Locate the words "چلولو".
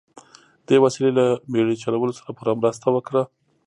1.83-2.13